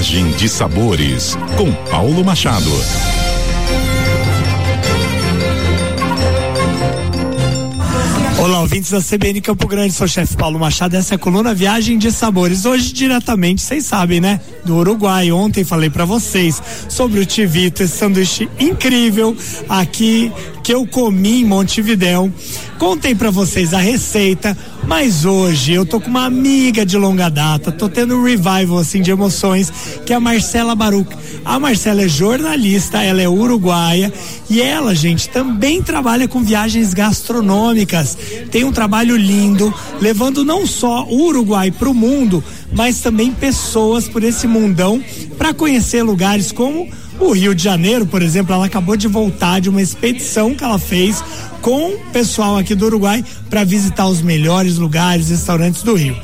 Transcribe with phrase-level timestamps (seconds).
[0.00, 2.70] Viagem de Sabores, com Paulo Machado.
[8.38, 11.52] Olá, ouvintes da CBN Campo Grande, sou o chefe Paulo Machado, essa é a coluna
[11.52, 12.64] Viagem de Sabores.
[12.64, 14.40] Hoje, diretamente, vocês sabem, né?
[14.64, 15.30] Do Uruguai.
[15.30, 19.36] Ontem falei para vocês sobre o Tivito, esse sanduíche incrível
[19.68, 20.32] aqui
[20.64, 22.32] que eu comi em Montevidéu.
[22.78, 24.56] Contei para vocês a receita,
[24.90, 29.00] mas hoje eu tô com uma amiga de longa data, tô tendo um revival assim
[29.00, 29.72] de emoções,
[30.04, 31.16] que é a Marcela Baruch.
[31.44, 34.12] A Marcela é jornalista, ela é uruguaia
[34.50, 38.18] e ela, gente, também trabalha com viagens gastronômicas.
[38.50, 44.08] Tem um trabalho lindo, levando não só o Uruguai para o mundo, mas também pessoas
[44.08, 45.00] por esse mundão
[45.38, 46.88] para conhecer lugares como
[47.20, 50.78] o Rio de Janeiro, por exemplo, ela acabou de voltar de uma expedição que ela
[50.78, 51.22] fez
[51.60, 56.16] com o pessoal aqui do Uruguai para visitar os melhores lugares, restaurantes do Rio.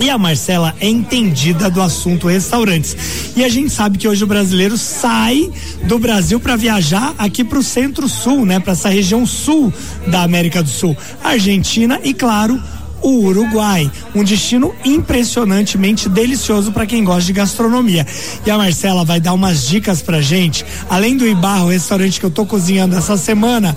[0.00, 2.96] E a Marcela é entendida do assunto restaurantes.
[3.36, 5.50] E a gente sabe que hoje o brasileiro sai
[5.84, 8.60] do Brasil para viajar aqui para o centro-sul, né?
[8.60, 9.72] Para essa região sul
[10.06, 12.60] da América do Sul, Argentina e claro
[13.00, 18.06] o Uruguai, um destino impressionantemente delicioso para quem gosta de gastronomia.
[18.44, 22.30] E a Marcela vai dar umas dicas pra gente, além do Ibarro, restaurante que eu
[22.30, 23.76] tô cozinhando essa semana.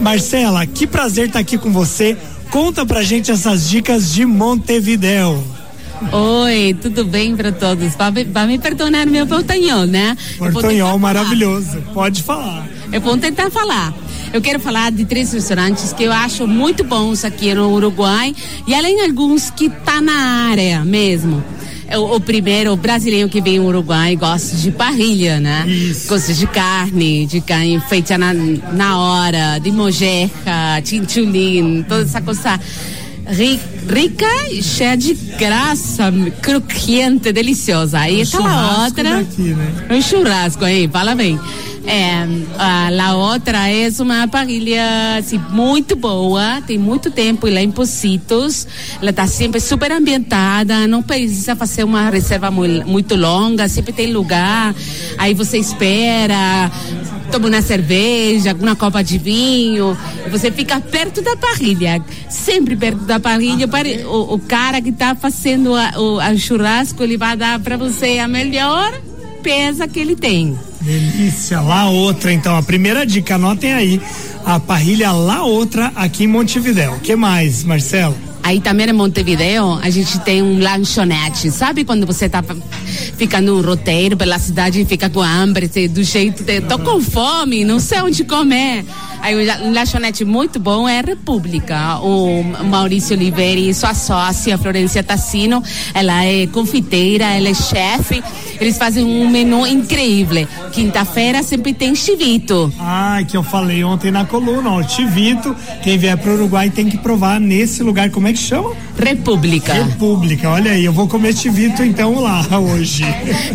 [0.00, 2.16] Marcela, que prazer estar tá aqui com você.
[2.50, 5.44] Conta pra gente essas dicas de Montevideo.
[6.12, 7.94] Oi, tudo bem para todos?
[7.96, 10.16] Vai, me perdonar meu portanhol, né?
[10.38, 11.82] Portanhol maravilhoso.
[11.92, 12.68] Pode falar.
[12.92, 13.92] Eu vou tentar falar.
[14.32, 18.34] Eu quero falar de três restaurantes que eu acho muito bons aqui no Uruguai
[18.66, 21.42] e além de alguns que tá na área mesmo.
[21.96, 25.64] O, o, primeiro, brasileiro que vem ao Uruguai gosta de parrilha, né?
[25.66, 26.08] Isso.
[26.08, 32.60] Gosta de carne, de carne feita na, na hora, de mojeca, chinchulin, toda essa coisa
[33.30, 38.00] rica e cheia de graça, crujiente, deliciosa.
[38.00, 39.16] Aí tá a outra.
[39.16, 39.72] Daqui, né?
[39.90, 41.38] Um churrasco aí, fala bem.
[41.90, 48.68] É, a, outra é uma parrilha assim, muito boa, tem muito tempo lá em Positos,
[49.00, 54.74] ela está sempre super ambientada, não precisa fazer uma reserva muito, longa, sempre tem lugar,
[55.16, 56.70] aí você espera,
[57.32, 59.96] toma uma cerveja, uma copa de vinho,
[60.30, 63.66] você fica perto da parrilha, sempre perto da parrilha.
[64.06, 68.92] O, o cara que está fazendo o churrasco, ele vai dar para você a melhor
[69.48, 70.58] pesa que ele tem.
[70.82, 73.98] Delícia, lá outra então, a primeira dica, anotem aí,
[74.44, 76.92] a parrilha lá outra aqui em Montevidéu.
[76.92, 78.27] O que mais, Marcelo?
[78.48, 81.50] Aí também em Montevideo a gente tem um lanchonete.
[81.50, 82.42] Sabe quando você tá
[83.18, 87.62] ficando no roteiro pela cidade e fica com hambre, do jeito de, tô com fome,
[87.62, 88.86] não sei onde comer.
[89.20, 91.98] Aí um lanchonete muito bom é a República.
[91.98, 98.22] O Maurício Oliveira e sua sócia, Florencia Tassino, ela é confiteira, ela é chefe.
[98.60, 100.46] Eles fazem um menu incrível.
[100.72, 102.72] Quinta-feira sempre tem chivito.
[102.78, 105.54] Ah, que eu falei ontem na coluna, ó, chivito.
[105.82, 108.10] Quem vier para o Uruguai tem que provar nesse lugar.
[108.10, 108.72] Como é que chama?
[108.98, 109.72] República.
[109.72, 113.04] República, olha aí, eu vou comer chivito então lá hoje.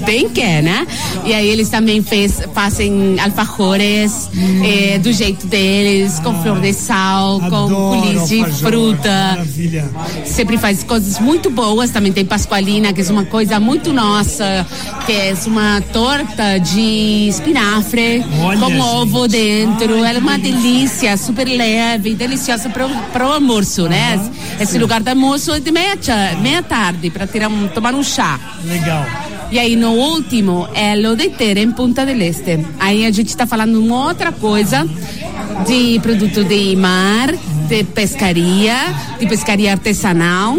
[0.05, 0.87] Tem que, né?
[1.25, 4.61] E aí eles também fez, fazem alfajores hum.
[4.63, 9.09] eh, do jeito deles, com flor de sal, com coulis de fruta.
[9.09, 9.89] Maravilha.
[10.25, 11.91] Sempre faz coisas muito boas.
[11.91, 14.65] Também tem pascualina, que é uma coisa muito nossa,
[15.05, 18.81] que é uma torta de espinafre Olha, com gente.
[18.81, 20.03] ovo dentro.
[20.03, 24.19] Ai, é uma delícia, super leve, deliciosa para o almoço, né?
[24.59, 25.97] Esse lugar de almoço é de meia,
[26.41, 27.27] meia tarde, para
[27.73, 28.39] tomar um chá.
[28.63, 29.05] Legal.
[29.51, 32.65] E aí no último é Lodeter em Punta del Este.
[32.79, 34.87] Aí a gente está falando uma outra coisa
[35.67, 37.31] de produto de mar,
[37.67, 38.75] de pescaria,
[39.19, 40.57] de pescaria artesanal.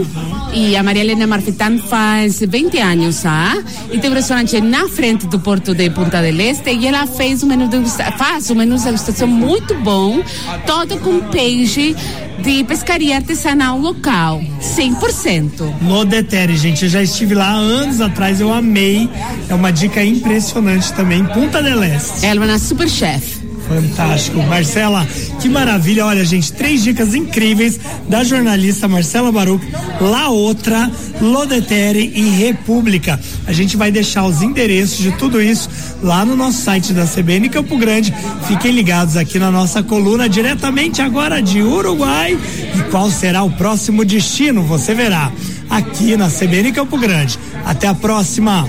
[0.54, 3.60] E a Maria Helena Marfitan faz 20 anos já.
[3.90, 6.70] E tem um restaurante na frente do porto de Punta del Este.
[6.72, 7.80] E ela fez um menu de,
[8.16, 10.22] faz um menu de degustação muito bom,
[10.64, 11.96] todo com peixe
[12.38, 15.74] de pescaria artesanal local, 100%.
[15.82, 19.08] No Detere, gente, eu já estive lá anos atrás, eu amei.
[19.48, 22.26] É uma dica impressionante também, Punta del Este.
[22.26, 23.43] Ela é uma super chefe.
[23.68, 24.42] Fantástico.
[24.42, 25.06] Marcela,
[25.40, 26.06] que maravilha.
[26.06, 27.78] Olha, gente, três dicas incríveis
[28.08, 29.66] da jornalista Marcela Baruch,
[30.00, 30.90] La Outra,
[31.20, 33.18] Lodetere e República.
[33.46, 35.68] A gente vai deixar os endereços de tudo isso
[36.02, 38.14] lá no nosso site da CBN Campo Grande.
[38.46, 42.38] Fiquem ligados aqui na nossa coluna diretamente agora de Uruguai.
[42.76, 44.62] E qual será o próximo destino?
[44.64, 45.32] Você verá
[45.70, 47.38] aqui na CBN Campo Grande.
[47.64, 48.68] Até a próxima.